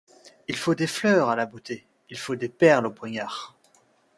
[0.47, 3.55] Il faut des fleurs à la beauté, il faut des perles au poignard.